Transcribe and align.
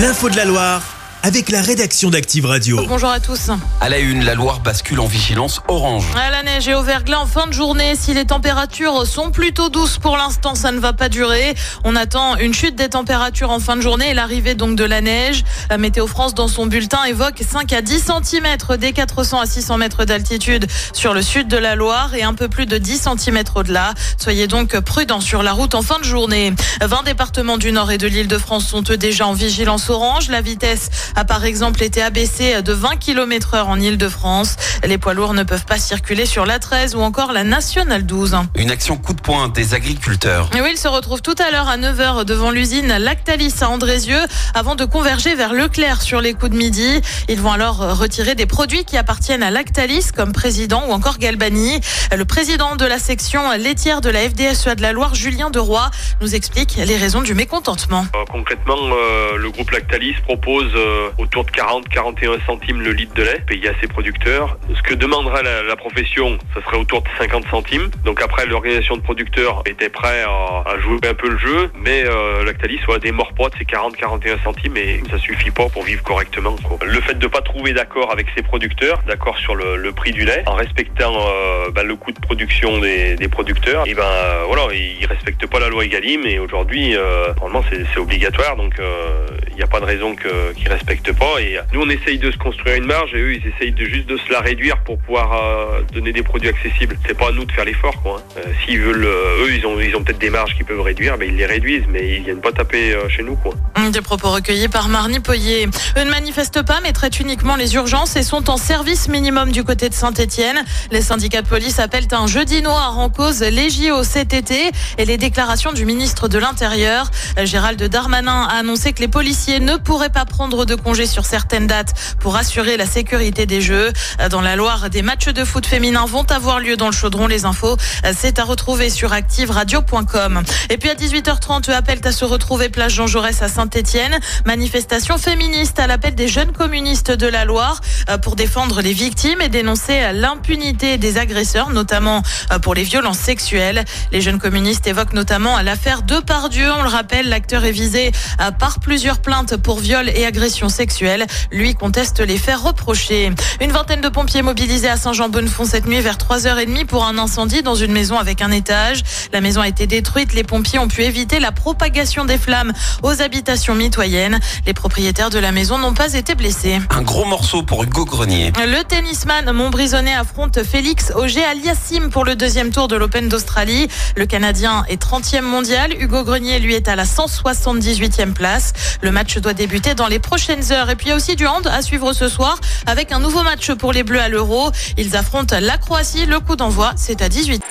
L'info 0.00 0.30
de 0.30 0.36
la 0.36 0.46
Loire 0.46 0.89
avec 1.22 1.50
la 1.50 1.60
rédaction 1.60 2.08
d'Active 2.08 2.46
Radio. 2.46 2.80
Bonjour 2.88 3.10
à 3.10 3.20
tous. 3.20 3.50
À 3.80 3.88
la 3.88 3.98
une, 3.98 4.24
la 4.24 4.34
Loire 4.34 4.60
bascule 4.60 5.00
en 5.00 5.06
vigilance 5.06 5.60
orange. 5.68 6.06
À 6.16 6.30
la 6.30 6.42
neige 6.42 6.68
et 6.68 6.74
au 6.74 6.82
verglas 6.82 7.18
en 7.18 7.26
fin 7.26 7.46
de 7.46 7.52
journée, 7.52 7.94
si 7.94 8.14
les 8.14 8.24
températures 8.24 9.06
sont 9.06 9.30
plutôt 9.30 9.68
douces 9.68 9.98
pour 9.98 10.16
l'instant, 10.16 10.54
ça 10.54 10.72
ne 10.72 10.80
va 10.80 10.92
pas 10.92 11.08
durer. 11.08 11.54
On 11.84 11.94
attend 11.94 12.36
une 12.36 12.54
chute 12.54 12.74
des 12.74 12.88
températures 12.88 13.50
en 13.50 13.60
fin 13.60 13.76
de 13.76 13.82
journée 13.82 14.10
et 14.10 14.14
l'arrivée 14.14 14.54
donc 14.54 14.76
de 14.76 14.84
la 14.84 15.00
neige. 15.02 15.44
La 15.68 15.76
Météo 15.76 16.06
France 16.06 16.34
dans 16.34 16.48
son 16.48 16.66
bulletin 16.66 17.04
évoque 17.04 17.42
5 17.46 17.70
à 17.72 17.82
10 17.82 18.04
cm 18.24 18.76
des 18.78 18.92
400 18.92 19.40
à 19.40 19.46
600 19.46 19.76
mètres 19.76 20.04
d'altitude 20.04 20.66
sur 20.94 21.12
le 21.12 21.22
sud 21.22 21.48
de 21.48 21.58
la 21.58 21.74
Loire 21.74 22.14
et 22.14 22.22
un 22.22 22.34
peu 22.34 22.48
plus 22.48 22.66
de 22.66 22.78
10 22.78 23.08
cm 23.18 23.42
au-delà. 23.54 23.92
Soyez 24.16 24.46
donc 24.46 24.78
prudents 24.80 25.20
sur 25.20 25.42
la 25.42 25.52
route 25.52 25.74
en 25.74 25.82
fin 25.82 25.98
de 25.98 26.04
journée. 26.04 26.54
20 26.80 27.02
départements 27.04 27.58
du 27.58 27.72
nord 27.72 27.90
et 27.90 27.98
de 27.98 28.06
l'île 28.06 28.28
de 28.28 28.38
France 28.38 28.66
sont 28.66 28.82
eux 28.90 28.96
déjà 28.96 29.26
en 29.26 29.34
vigilance 29.34 29.90
orange. 29.90 30.28
La 30.28 30.40
vitesse 30.40 30.88
a 31.16 31.24
par 31.24 31.44
exemple 31.44 31.82
été 31.82 32.02
abaissé 32.02 32.62
de 32.62 32.72
20 32.72 32.96
km 32.96 33.54
heure 33.54 33.68
en 33.68 33.78
Ile-de-France. 33.78 34.56
Les 34.84 34.98
poids 34.98 35.14
lourds 35.14 35.34
ne 35.34 35.42
peuvent 35.42 35.64
pas 35.64 35.78
circuler 35.78 36.26
sur 36.26 36.46
la 36.46 36.58
13 36.58 36.94
ou 36.94 37.00
encore 37.00 37.32
la 37.32 37.44
nationale 37.44 38.04
12. 38.04 38.36
Une 38.56 38.70
action 38.70 38.96
coup 38.96 39.14
de 39.14 39.20
poing 39.20 39.48
des 39.48 39.74
agriculteurs. 39.74 40.50
Et 40.56 40.60
oui, 40.60 40.70
ils 40.72 40.78
se 40.78 40.88
retrouvent 40.88 41.22
tout 41.22 41.34
à 41.38 41.50
l'heure 41.50 41.68
à 41.68 41.76
9h 41.76 42.24
devant 42.24 42.50
l'usine 42.50 42.96
Lactalis 42.98 43.54
à 43.60 43.68
Andrézieux 43.68 44.20
avant 44.54 44.74
de 44.74 44.84
converger 44.84 45.34
vers 45.34 45.52
Leclerc 45.52 46.02
sur 46.02 46.20
les 46.20 46.34
coups 46.34 46.52
de 46.52 46.56
midi. 46.56 47.00
Ils 47.28 47.40
vont 47.40 47.52
alors 47.52 47.98
retirer 47.98 48.34
des 48.34 48.46
produits 48.46 48.84
qui 48.84 48.96
appartiennent 48.96 49.42
à 49.42 49.50
Lactalis 49.50 50.10
comme 50.14 50.32
président 50.32 50.84
ou 50.88 50.92
encore 50.92 51.18
Galbani. 51.18 51.80
Le 52.16 52.24
président 52.24 52.76
de 52.76 52.84
la 52.84 52.98
section 52.98 53.50
laitière 53.52 54.00
de 54.00 54.10
la 54.10 54.28
FDSEA 54.28 54.74
de 54.74 54.82
la 54.82 54.92
Loire, 54.92 55.14
Julien 55.14 55.50
Deroy, 55.50 55.90
nous 56.20 56.34
explique 56.34 56.76
les 56.76 56.96
raisons 56.96 57.22
du 57.22 57.34
mécontentement. 57.34 58.04
Euh, 58.14 58.24
concrètement, 58.30 58.76
euh, 58.76 59.36
le 59.36 59.50
groupe 59.50 59.70
Lactalis 59.70 60.14
propose 60.24 60.70
euh, 60.74 60.99
autour 61.18 61.44
de 61.44 61.50
40-41 61.50 62.44
centimes 62.46 62.80
le 62.80 62.92
litre 62.92 63.14
de 63.14 63.22
lait 63.22 63.42
payé 63.46 63.68
à 63.68 63.72
ses 63.80 63.86
producteurs. 63.86 64.58
Ce 64.74 64.82
que 64.82 64.94
demandera 64.94 65.42
la, 65.42 65.62
la 65.62 65.76
profession, 65.76 66.38
ce 66.54 66.60
serait 66.62 66.76
autour 66.76 67.02
de 67.02 67.08
50 67.18 67.46
centimes. 67.48 67.90
Donc 68.04 68.22
après, 68.22 68.46
l'organisation 68.46 68.96
de 68.96 69.02
producteurs 69.02 69.62
était 69.66 69.88
prêt 69.88 70.22
à, 70.22 70.64
à 70.66 70.78
jouer 70.80 70.98
un 71.08 71.14
peu 71.14 71.28
le 71.28 71.38
jeu, 71.38 71.70
mais 71.74 72.04
euh, 72.04 72.44
Lactalis 72.44 72.78
soit 72.84 72.98
des 72.98 73.12
morts 73.12 73.32
pas 73.34 73.48
de 73.48 73.56
ces 73.58 73.64
40-41 73.64 74.42
centimes 74.42 74.76
et 74.76 75.02
ça 75.10 75.18
suffit 75.18 75.50
pas 75.50 75.68
pour 75.68 75.82
vivre 75.82 76.02
correctement. 76.02 76.56
Quoi. 76.64 76.78
Le 76.84 77.00
fait 77.00 77.18
de 77.18 77.26
pas 77.26 77.40
trouver 77.40 77.72
d'accord 77.72 78.12
avec 78.12 78.26
ses 78.36 78.42
producteurs, 78.42 79.00
d'accord 79.06 79.38
sur 79.38 79.54
le, 79.54 79.76
le 79.76 79.92
prix 79.92 80.12
du 80.12 80.24
lait, 80.24 80.42
en 80.46 80.54
respectant 80.54 81.14
euh, 81.14 81.70
bah, 81.70 81.82
le 81.82 81.96
coût 81.96 82.12
de 82.12 82.20
production 82.20 82.78
des, 82.78 83.16
des 83.16 83.28
producteurs, 83.28 83.86
et 83.86 83.94
ben 83.94 84.02
euh, 84.02 84.44
voilà, 84.46 84.72
ils 84.74 85.06
respectent 85.06 85.46
pas 85.46 85.60
la 85.60 85.68
loi 85.68 85.84
Egalim 85.84 86.26
et 86.26 86.38
aujourd'hui, 86.38 86.96
euh, 86.96 87.32
normalement 87.34 87.64
c'est 87.70 87.84
c'est 87.92 88.00
obligatoire, 88.00 88.56
donc 88.56 88.78
euh, 88.78 89.26
il 89.50 89.56
n'y 89.56 89.62
a 89.62 89.66
pas 89.66 89.80
de 89.80 89.84
raison 89.84 90.14
qu'ils 90.14 90.68
respectent 90.68 90.89
pas. 90.98 91.40
Et 91.40 91.58
nous, 91.72 91.82
on 91.82 91.88
essaye 91.88 92.18
de 92.18 92.30
se 92.30 92.36
construire 92.36 92.76
une 92.76 92.86
marge 92.86 93.14
et 93.14 93.18
eux, 93.18 93.34
ils 93.34 93.46
essayent 93.46 93.72
de 93.72 93.84
juste 93.84 94.06
de 94.08 94.16
se 94.16 94.30
la 94.32 94.40
réduire 94.40 94.78
pour 94.84 94.98
pouvoir 94.98 95.32
euh, 95.32 95.82
donner 95.92 96.12
des 96.12 96.22
produits 96.22 96.48
accessibles. 96.48 96.98
C'est 97.06 97.16
pas 97.16 97.28
à 97.28 97.32
nous 97.32 97.44
de 97.44 97.52
faire 97.52 97.64
l'effort, 97.64 98.00
quoi. 98.02 98.16
hein. 98.36 98.40
Euh, 98.46 98.52
S'ils 98.64 98.80
veulent, 98.80 99.04
euh, 99.04 99.44
eux, 99.46 99.54
ils 99.54 99.64
ont, 99.66 99.78
ils 99.80 99.94
ont 99.96 100.02
peut-être 100.02 100.18
des 100.18 100.30
marges 100.30 100.54
qu'ils 100.56 100.64
peuvent 100.66 100.80
réduire, 100.80 101.16
mais 101.18 101.28
ils 101.28 101.36
les 101.36 101.46
réduisent, 101.46 101.84
mais 101.88 102.16
ils 102.16 102.22
viennent 102.24 102.40
pas 102.40 102.52
taper 102.52 102.92
euh, 102.94 103.08
chez 103.08 103.22
nous, 103.22 103.36
quoi. 103.36 103.54
Des 103.92 104.02
propos 104.02 104.30
recueillis 104.30 104.68
par 104.68 104.88
Marny 104.88 105.20
Poyer. 105.20 105.66
Eux 105.96 106.04
ne 106.04 106.10
manifestent 106.10 106.62
pas, 106.62 106.80
mais 106.82 106.92
traitent 106.92 107.18
uniquement 107.18 107.56
les 107.56 107.74
urgences 107.74 108.14
et 108.16 108.22
sont 108.22 108.48
en 108.50 108.56
service 108.56 109.08
minimum 109.08 109.50
du 109.52 109.64
côté 109.64 109.88
de 109.88 109.94
Saint-Etienne. 109.94 110.62
Les 110.92 111.02
syndicats 111.02 111.42
de 111.42 111.48
police 111.48 111.78
appellent 111.78 112.06
un 112.12 112.26
jeudi 112.26 112.62
noir 112.62 112.98
en 112.98 113.08
cause 113.10 113.40
les 113.40 113.68
JO 113.70 114.02
cet 114.04 114.32
été 114.32 114.70
et 114.98 115.04
les 115.04 115.16
déclarations 115.16 115.72
du 115.72 115.84
ministre 115.84 116.28
de 116.28 116.38
l'Intérieur. 116.38 117.10
Gérald 117.44 117.82
Darmanin 117.82 118.44
a 118.50 118.58
annoncé 118.58 118.92
que 118.92 119.00
les 119.00 119.08
policiers 119.08 119.60
ne 119.60 119.76
pourraient 119.76 120.08
pas 120.10 120.24
prendre 120.24 120.64
de 120.64 120.74
congé 120.80 121.06
sur 121.06 121.24
certaines 121.24 121.66
dates 121.66 122.16
pour 122.18 122.36
assurer 122.36 122.76
la 122.76 122.86
sécurité 122.86 123.46
des 123.46 123.60
Jeux. 123.60 123.92
Dans 124.30 124.40
la 124.40 124.56
Loire, 124.56 124.90
des 124.90 125.02
matchs 125.02 125.28
de 125.28 125.44
foot 125.44 125.66
féminin 125.66 126.04
vont 126.06 126.24
avoir 126.30 126.60
lieu 126.60 126.76
dans 126.76 126.86
le 126.86 126.92
chaudron. 126.92 127.26
Les 127.26 127.44
infos, 127.44 127.76
c'est 128.16 128.38
à 128.38 128.44
retrouver 128.44 128.90
sur 128.90 129.12
activeradio.com. 129.12 130.42
Et 130.70 130.76
puis 130.76 130.90
à 130.90 130.94
18h30, 130.94 131.70
eux 131.70 131.74
appellent 131.74 132.00
à 132.04 132.12
se 132.12 132.24
retrouver 132.24 132.68
place 132.68 132.92
Jean 132.92 133.06
Jaurès 133.06 133.42
à 133.42 133.48
Saint-Etienne. 133.48 134.18
Manifestation 134.46 135.18
féministe 135.18 135.78
à 135.78 135.86
l'appel 135.86 136.14
des 136.14 136.28
jeunes 136.28 136.52
communistes 136.52 137.10
de 137.10 137.26
la 137.26 137.44
Loire 137.44 137.80
euh, 138.08 138.18
pour 138.18 138.36
défendre 138.36 138.80
les 138.80 138.92
victimes 138.92 139.40
et 139.40 139.48
dénoncer 139.48 140.12
l'impunité 140.12 140.96
des 140.96 141.18
agresseurs, 141.18 141.70
notamment 141.70 142.22
euh, 142.52 142.58
pour 142.58 142.74
les 142.74 142.82
violences 142.82 143.18
sexuelles. 143.18 143.84
Les 144.12 144.20
jeunes 144.20 144.38
communistes 144.38 144.86
évoquent 144.86 145.12
notamment 145.12 145.60
l'affaire 145.60 146.02
Depardieu. 146.02 146.70
On 146.78 146.82
le 146.82 146.88
rappelle, 146.88 147.28
l'acteur 147.28 147.64
est 147.64 147.72
visé 147.72 148.12
euh, 148.40 148.50
par 148.50 148.80
plusieurs 148.80 149.18
plaintes 149.18 149.56
pour 149.56 149.78
viol 149.78 150.08
et 150.08 150.24
agression 150.24 150.68
sexuelle. 150.70 151.26
Lui 151.50 151.74
conteste 151.74 152.20
les 152.20 152.38
faits 152.38 152.56
reprochés. 152.56 153.30
Une 153.60 153.72
vingtaine 153.72 154.00
de 154.00 154.08
pompiers 154.08 154.42
mobilisés 154.42 154.88
à 154.88 154.96
Saint-Jean-Bonnefond 154.96 155.64
cette 155.64 155.86
nuit 155.86 156.00
vers 156.00 156.16
3h30 156.16 156.86
pour 156.86 157.04
un 157.04 157.18
incendie 157.18 157.62
dans 157.62 157.74
une 157.74 157.92
maison 157.92 158.18
avec 158.18 158.42
un 158.42 158.50
étage. 158.50 159.02
La 159.32 159.40
maison 159.40 159.60
a 159.60 159.68
été 159.68 159.86
détruite. 159.86 160.32
Les 160.32 160.44
pompiers 160.44 160.78
ont 160.78 160.88
pu 160.88 161.02
éviter 161.02 161.40
la 161.40 161.52
propagation 161.52 162.24
des 162.24 162.38
flammes 162.38 162.72
aux 163.02 163.22
habitations 163.22 163.74
mitoyennes. 163.74 164.38
Les 164.66 164.74
propriétaires 164.74 165.30
de 165.30 165.38
la 165.38 165.52
maison 165.52 165.78
n'ont 165.78 165.94
pas 165.94 166.14
été 166.14 166.34
blessés. 166.34 166.78
Un 166.90 167.02
gros 167.02 167.24
morceau 167.24 167.62
pour 167.62 167.82
Hugo 167.84 168.04
Grenier. 168.04 168.52
Le 168.58 168.82
tennisman 168.82 169.50
Montbrisonnais 169.52 170.14
affronte 170.14 170.62
Félix 170.62 171.12
Auger 171.14 171.44
Aliassime 171.44 172.10
pour 172.10 172.24
le 172.24 172.36
deuxième 172.36 172.70
tour 172.70 172.88
de 172.88 172.96
l'Open 172.96 173.28
d'Australie. 173.28 173.88
Le 174.16 174.26
Canadien 174.26 174.84
est 174.88 175.02
30e 175.02 175.42
mondial. 175.42 175.92
Hugo 175.92 176.24
Grenier, 176.24 176.58
lui, 176.58 176.74
est 176.74 176.88
à 176.88 176.96
la 176.96 177.04
178e 177.04 178.32
place. 178.32 178.72
Le 179.02 179.10
match 179.10 179.38
doit 179.38 179.54
débuter 179.54 179.94
dans 179.94 180.08
les 180.08 180.18
prochaines 180.50 180.72
heures. 180.72 180.90
Et 180.90 180.96
puis 180.96 181.06
il 181.06 181.10
y 181.10 181.12
a 181.12 181.16
aussi 181.16 181.36
du 181.36 181.46
hand 181.46 181.66
à 181.66 181.82
suivre 181.82 182.12
ce 182.12 182.28
soir 182.28 182.58
avec 182.86 183.12
un 183.12 183.20
nouveau 183.20 183.42
match 183.42 183.72
pour 183.72 183.92
les 183.92 184.02
Bleus 184.02 184.20
à 184.20 184.28
l'Euro. 184.28 184.70
Ils 184.96 185.16
affrontent 185.16 185.56
la 185.60 185.78
Croatie. 185.78 186.26
Le 186.26 186.40
coup 186.40 186.56
d'envoi, 186.56 186.92
c'est 186.96 187.22
à 187.22 187.28
18. 187.28 187.62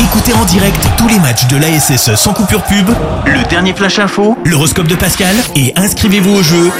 Écoutez 0.00 0.32
en 0.32 0.44
direct 0.44 0.88
tous 0.96 1.08
les 1.08 1.18
matchs 1.18 1.46
de 1.46 1.56
l'ASSE 1.56 2.14
sans 2.14 2.32
coupure 2.32 2.62
pub, 2.62 2.88
le 3.26 3.42
dernier 3.48 3.74
flash 3.74 3.98
info, 3.98 4.36
l'horoscope 4.44 4.88
de 4.88 4.94
Pascal 4.94 5.36
et 5.56 5.72
inscrivez-vous 5.76 6.36
au 6.36 6.42
jeu 6.42 6.70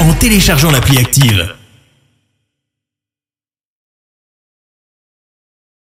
en 0.00 0.12
téléchargeant 0.14 0.70
l'appli 0.70 0.98
Active. 0.98 1.61